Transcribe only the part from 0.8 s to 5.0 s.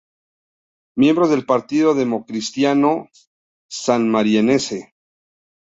Miembro del Partido Democristiano Sanmarinense.